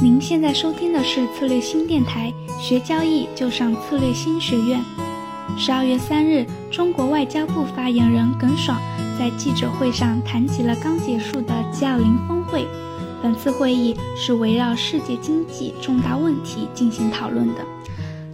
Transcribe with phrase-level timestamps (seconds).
[0.00, 4.80] 您现在收听的是策略新电台，学交易就上策略新学院。
[5.56, 8.80] 十二月三日，中国外交部发言人耿爽
[9.18, 12.64] 在记者会上谈及了刚结束的 G20 峰会。
[13.20, 17.54] 本次会议是围绕世界经济重大问题进行讨论的。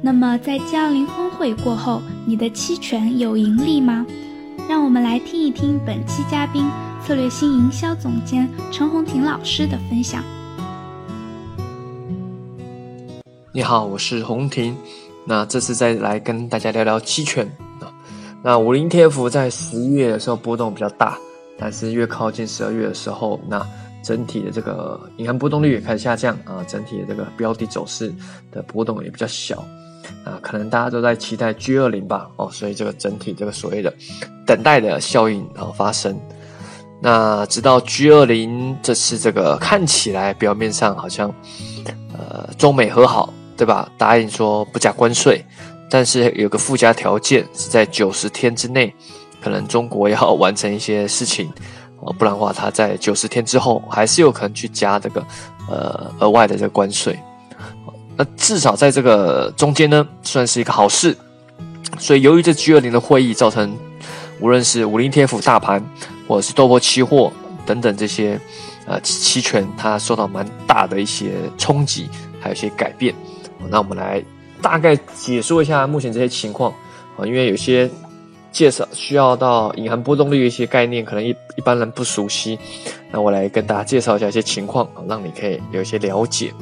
[0.00, 4.06] 那么，在 G20 峰会过后，你的期权有盈利吗？
[4.68, 6.64] 让我们来听一听本期嘉宾
[7.04, 10.22] 策略新营销总监陈红婷老师的分享。
[13.58, 14.76] 你好，我是洪婷。
[15.24, 17.44] 那这次再来跟大家聊聊期权
[17.80, 17.90] 啊。
[18.40, 21.18] 那五零 TF 在十一月的时候波动比较大，
[21.58, 23.66] 但是越靠近十二月的时候，那
[24.00, 28.14] 整体的这个银行波动率也开始下降啊，整体的这个标的走势
[28.52, 29.66] 的波动也比较小
[30.24, 30.38] 啊。
[30.40, 33.92] 可能大家都在期待 G 二零吧哦，所以这个整体这个所谓的
[34.46, 36.16] 等待的效应啊发生。
[37.02, 41.34] 那直到 G 二零这次这个看起来表面上好像
[42.16, 43.34] 呃中美和好。
[43.58, 43.90] 对吧？
[43.98, 45.44] 答应说不加关税，
[45.90, 48.94] 但是有个附加条件是在九十天之内，
[49.42, 51.50] 可能中国要完成一些事情，
[52.00, 55.26] 哦，不然的话，他在九十天之后还是有可能去加这个
[55.68, 57.18] 呃额外的这个关税。
[58.16, 61.16] 那至少在这个中间呢，算是一个好事。
[61.98, 63.76] 所以由于这 G 二零的会议造成，
[64.40, 65.84] 无论是五零 TF 大盘，
[66.28, 67.32] 或者是豆粕期货
[67.66, 68.38] 等等这些
[68.86, 72.08] 呃期权，它受到蛮大的一些冲击，
[72.40, 73.14] 还有一些改变。
[73.70, 74.22] 那我们来
[74.62, 76.72] 大概解说一下目前这些情况
[77.16, 77.90] 啊，因为有些
[78.50, 82.58] 介绍需要到隐含波动率一些概念，可能一一般人不熟悉。
[83.10, 86.52] 那我来跟大家介绍一下一些情况啊让你可以有一些了解。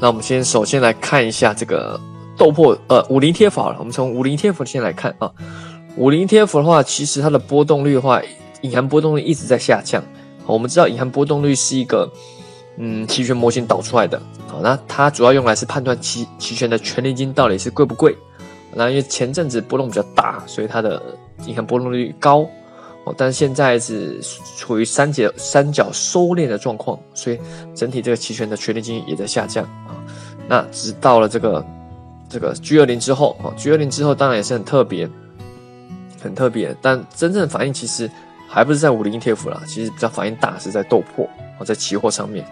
[0.00, 1.98] 那我们先首先来看一下这个
[2.36, 5.30] 豆粕呃五零贴法了，我们从五零 TF 先来看啊。
[5.96, 8.20] 五零 TF 的话，其实它的波动率的话，
[8.60, 10.02] 隐含波动率一直在下降。
[10.46, 12.08] 我们知道隐含波动率是一个。
[12.80, 18.16] 嗯，期权模型导出来的，好，那它主要用来是判断期期权的权利金到底是贵不贵。
[18.72, 21.02] 那因为前阵子波动比较大，所以它的
[21.46, 22.46] 银行波动率高，
[23.02, 24.20] 哦，但是现在是
[24.56, 27.40] 处于三角三角收敛的状况，所以
[27.74, 29.98] 整体这个期权的权利金也在下降啊。
[30.46, 31.64] 那直到了这个
[32.28, 35.08] 这个 G 二零之后啊，G 二零之后当然也是很特别，
[36.22, 38.08] 很特别，但真正反应其实
[38.46, 41.26] 还不是在五零 ETF 啦，其实比较反应大是在豆粕。
[41.58, 42.44] 哦，在期货上面，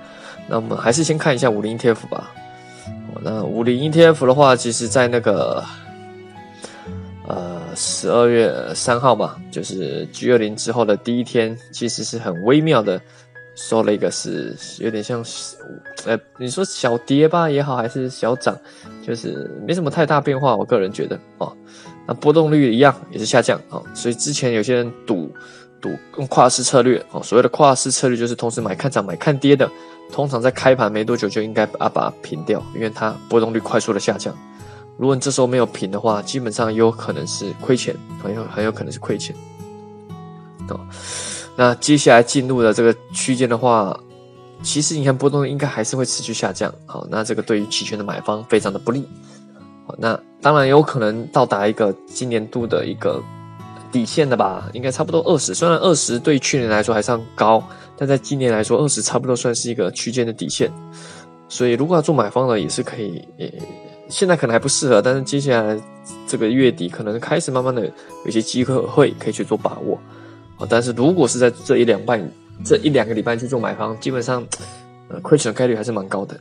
[0.48, 2.32] 那我们还是先看一下五零 ETF 吧。
[2.86, 5.64] 哦，那五零 ETF 的话，其实在那个
[7.26, 13.00] 呃十二月三号嘛，就是 G 二零之后的第一天，其实是很微妙的
[13.54, 15.24] 收了一个是有点像
[16.04, 18.56] 呃你说小跌吧也好，还是小涨，
[19.06, 20.56] 就是没什么太大变化。
[20.56, 21.56] 我个人觉得哦，
[22.06, 25.32] 那波动率一样也是下降啊，所以之前有些人赌。
[26.16, 29.70] 用跨市策略哦，所谓的跨市策略就是同时买看涨买看跌的，
[30.12, 34.34] 通常在开盘没多久就应该把把它平掉，因为它波动率快速的下降。
[34.96, 39.36] 如果你这时候没有平的话，基本上也有可能是亏钱，很有很有可能是亏钱。
[40.68, 40.80] 哦，
[41.54, 43.98] 那接下来进入的这个区间的话，
[44.62, 46.72] 其实你看波动率应该还是会持续下降。
[46.86, 49.06] 好，那这个对于期权的买方非常的不利。
[49.86, 53.22] 好，那当然有可能到达一个今年度的一个。
[53.96, 55.54] 底线的吧，应该差不多二十。
[55.54, 60.70] 虽然二十对去年来说还算高，但在今年来说，二十差不多算是一个区间的底线。
[61.48, 63.26] 所以，如果要做买方的，也是可以。
[63.38, 63.46] 呃，
[64.10, 65.80] 现在可能还不适合，但是接下来
[66.26, 67.90] 这个月底可能开始慢慢的
[68.26, 69.98] 有些机会可以去做把握。
[70.58, 72.20] 啊，但是如果是在这一两半
[72.62, 74.46] 这一两个礼拜去做买方，基本上
[75.22, 76.38] 亏损概率还是蛮高的。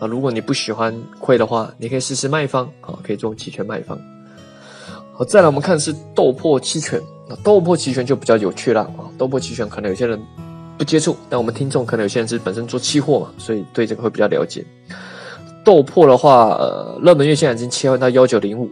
[0.00, 3.96] 啊，如果你不喜欢亏的话，你可以试试卖方啊，可以做期权卖方。
[5.16, 9.06] 好，再来我们看是豆粕期权，那豆粕期权就比较有趣了啊。
[9.16, 10.20] 豆粕期权可能有些人
[10.76, 14.66] 不接触，但我们听众可能有些人是本身做期货嘛，所以对这个会比较了解。
[15.64, 18.68] 豆粕的话，呃，热门月线已经切换到幺九零五，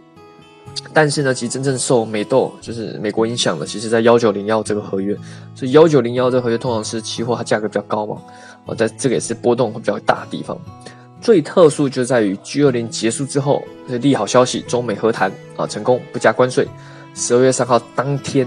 [0.91, 5.15] 但是呢，其实真正受美豆就是美国影响的，其实在幺九零幺这个合约，
[5.55, 8.17] 所以幺九零幺这个合约通常是期货，它价格比较高嘛，
[8.65, 10.59] 啊，在这个也是波动会比较大的地方。
[11.23, 16.67] 最特殊就在于 G 二零结束之后，是利好消息，中美和谈啊成功，不加关税。
[17.15, 18.45] 十二月三号当天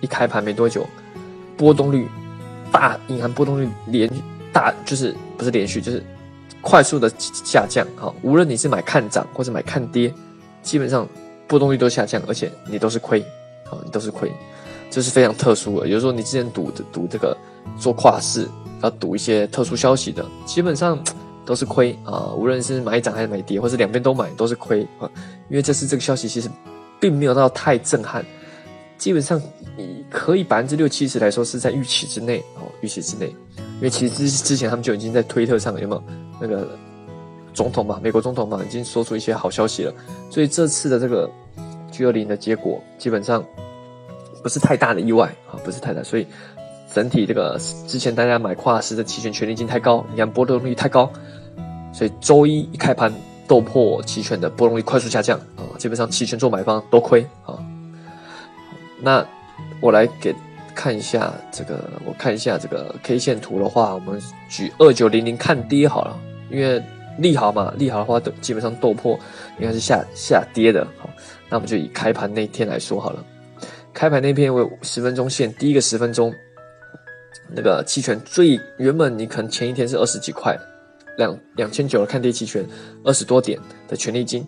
[0.00, 0.86] 一开盘没多久，
[1.56, 2.06] 波动率
[2.70, 4.08] 大，银行波动率连
[4.52, 6.00] 大就是不是连续，就是
[6.60, 8.14] 快速的下降啊。
[8.22, 10.14] 无论你是买看涨或者买看跌，
[10.62, 11.08] 基本上
[11.48, 13.20] 波动率都下降，而且你都是亏
[13.68, 14.30] 啊，你都是亏，
[14.92, 15.88] 这是非常特殊的。
[15.88, 17.36] 有时候你之前赌赌这个
[17.80, 18.48] 做跨市，
[18.80, 20.96] 要赌一些特殊消息的，基本上。
[21.52, 25.04] 都是亏啊，无论是买涨还是买跌，或是两边都买，都是亏啊。
[25.50, 26.48] 因为这次这个消息其实
[26.98, 28.24] 并没有到太震撼，
[28.96, 29.38] 基本上
[29.76, 33.26] 你可以百分之六七十来说是在预期之内哦，预期之内。
[33.58, 36.02] 因为其实之之前他们就已经在推特上有没有
[36.40, 36.66] 那个
[37.52, 39.92] 总统嘛，美国总统嘛，已经说出一些好消息了。
[40.30, 41.30] 所以这次的这个
[41.90, 43.44] G 二零的结果基本上
[44.42, 46.02] 不是太大的意外啊，不是太大。
[46.02, 46.26] 所以
[46.94, 51.10] 整体这个之前大家买跨时的期权权利金太高，你看波动率太高，
[51.92, 53.12] 所以周一一开盘
[53.46, 57.58] 豆粕期权的波动率快速下降啊，基本上期权做买方都亏啊。
[59.00, 59.26] 那
[59.80, 60.34] 我来给。
[60.74, 64.18] 看一下这个，我看一下这个 K 线图的话，我们
[64.48, 66.18] 举二九零零看跌好了，
[66.50, 66.82] 因为
[67.18, 69.18] 利好嘛，利好的话都基本上豆粕
[69.58, 71.10] 应该是下下跌的，好，
[71.50, 73.22] 那我们就以开盘那天来说好了，
[73.92, 76.32] 开盘那天为十分钟线，第一个十分钟，
[77.54, 80.58] 那个期权最原本你可能前一天是二十几块，
[81.16, 82.64] 两两千九的看跌期权，
[83.04, 84.46] 二十多点的权利金，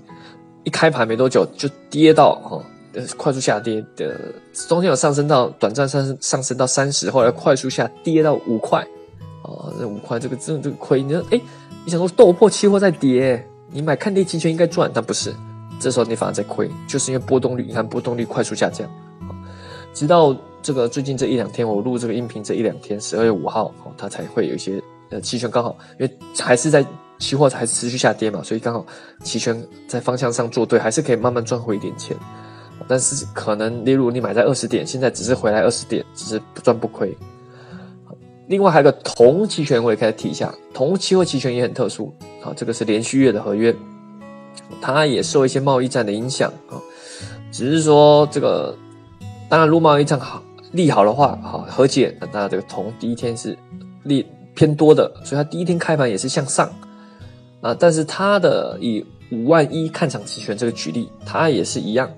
[0.64, 2.62] 一开盘没多久就跌到哈。
[3.16, 4.32] 快速下跌的
[4.68, 8.82] 中间有上升到短暂上升上升到三十，后来快速下跌到五块，
[9.42, 11.40] 啊，这五块这个真的这个亏，你说哎，
[11.84, 15.34] 你想说豆破期货在跌，你买看跌期权应该赚，但不是，
[15.80, 18.88] 这时候你反而在亏，就是因为波动率，你看波动率快速下降，
[19.92, 20.32] 直到
[20.62, 24.80] 这个最近这一两天，我录这个音频这一两天，十二月五号，哦，它才会有一些
[25.10, 26.84] 呃期权刚好，因为还是在
[27.18, 28.84] 期货还持续下跌嘛，所以刚好
[29.22, 32.16] 期权在方向上做对，还是可以慢慢赚回一点钱。
[32.88, 37.16] 但是可能，例如你买在二十点，现在只是回来二十点，只是不赚不亏。
[38.48, 42.12] 另外还有个铜期权，我也可以提一下，铜期货期权也很特殊
[42.42, 43.74] 啊，这个是连续月的合约，
[44.82, 46.76] 它也受一些贸易战的影响啊。
[47.50, 48.76] 只是说这个，
[49.48, 50.42] 当然如果贸易战好
[50.72, 53.56] 利好的话，好和解，那这个铜第一天是
[54.02, 56.70] 利偏多的，所以它第一天开盘也是向上
[57.60, 57.76] 啊。
[57.78, 62.10] 但是它的以五万一看涨期权这个举例，它也是一样。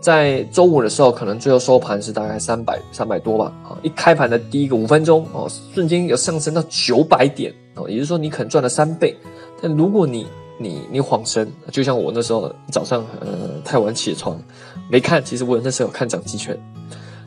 [0.00, 9.16] 在周五的时候，可能最后收盘是大概三百三百多吧，啊，一开盘的第一个五分钟哦，瞬间有上升到九百点哦，也就是说你可能赚了三倍。
[9.60, 10.24] 但如果你
[10.56, 14.40] 你你晃神，就像我那时候早上呃太晚起床
[14.88, 16.56] 没看，其实我那时候有看涨期权，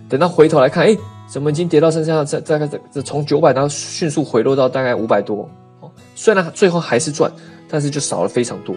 [0.08, 0.96] 等到回头来看，哎，
[1.32, 5.50] 怎么已经跌到剩下在大概这这从九百然后迅速回落到大概五百多。
[5.80, 7.32] 哦，虽然最后还是赚，
[7.70, 8.76] 但是就少了非常多，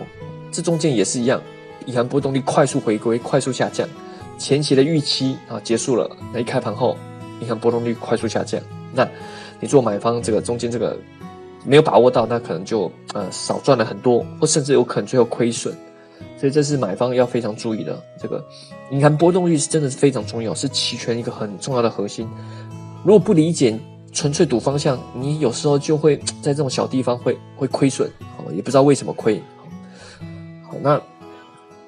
[0.53, 1.43] 这中间也是一样。
[1.87, 3.89] 银行波动率快速回归，快速下降，
[4.39, 6.97] 前期的预期啊结束了，那一开盘后，
[7.41, 8.61] 银行波动率快速下降，
[8.93, 9.07] 那
[9.59, 10.97] 你做买方这个中间这个
[11.65, 15.77] 没有把握到，那可能就呃少赚了很多，或甚至有可能最后亏损，
[16.39, 18.03] 所以这是买方要非常注意的。
[18.21, 18.45] 这个
[18.91, 22.29] 你看波动率是真的是非常重要，是期权一个很重要的核心。
[23.03, 23.79] 如果不理解，
[24.13, 28.09] 纯粹赌方向，你有时候就会在这种小地方会会亏损，
[28.39, 29.43] 哦，也不知道为什么亏。
[30.63, 31.01] 好，那。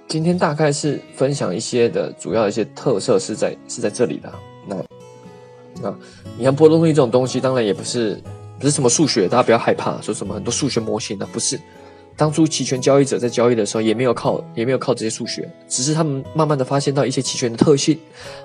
[0.09, 4.33] 今天大概是分享一些的主要一些特色是在是在这里的。
[4.65, 4.77] 那
[5.83, 5.93] 那
[6.39, 8.17] 你看波动率这种东西，当然也不是
[8.57, 11.61] 不是什么数学，大家不要害怕，说什么很多数学模型的不是。
[12.17, 17.99] 当初期权交易者在交易的时候，也没有靠也没有靠这些数学，只是他们慢慢的发现到一些期权的特性，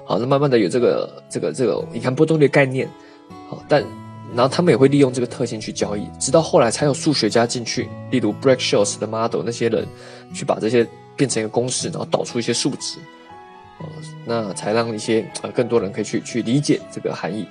[0.05, 2.87] 好，那慢慢的有这个这个这个你看波动率概念，
[3.49, 3.81] 好，但
[4.35, 9.87] 然后他们也会利用这个特性去交易，直到后来才有数学家进去，例如 b r e a k s h o w s 的 model 那些人
[10.33, 10.87] 去把这些。
[11.17, 12.97] 变成一个公式，然后导出一些数值，
[14.25, 17.45] 那才让一些呃更多人可以去去理解这个含义。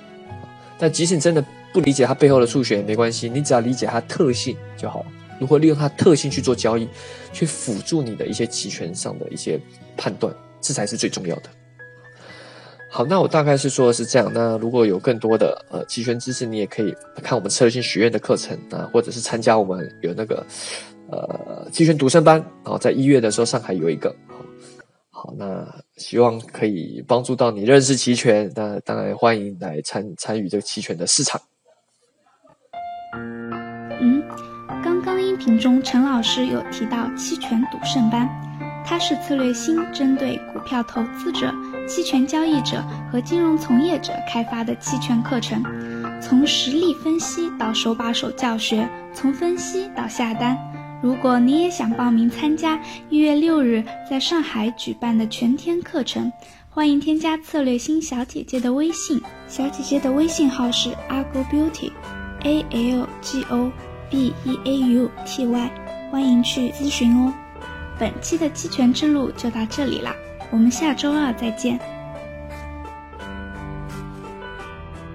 [0.77, 5.05] 但即使你真的不理解它背后的数学也没关系，你只要理解它特性就好了。
[5.41, 6.87] 如何利用它特性去做交易，
[7.33, 9.59] 去辅助你的一些期权上的一些
[9.97, 11.49] 判断，这才是最重要的。
[12.89, 14.31] 好，那我大概是说的是这样。
[14.33, 20.45] 那如果有更多的呃期权知识，你也可以看我们策略性学院的课程啊，或者是参加我们有那个。
[21.09, 24.15] 呃，期权独胜班，然后在一月的时候，上海有一个，
[25.09, 31.41] 好，那希望可以帮助到你认识期权，那当然欢迎来参参与这个期权的市场。
[35.43, 38.29] 品中陈老师有提到期权赌圣班，
[38.85, 41.51] 它是策略星针对股票投资者、
[41.87, 45.63] 期权交易者和金融从业者开发的期权课程，
[46.21, 50.55] 从实例分析到手把手教学，从分析到下单。
[51.01, 52.79] 如果你也想报名参加
[53.09, 56.31] 一月六日在上海举办的全天课程，
[56.69, 59.19] 欢迎添加策略星小姐姐的微信。
[59.47, 63.71] 小姐姐的微信号是 algo beauty，a l g o
[64.11, 65.71] b e a u t y，
[66.11, 67.33] 欢迎去咨询哦。
[67.97, 70.13] 本期的期权之路就到这里啦，
[70.51, 71.79] 我们下周二再见。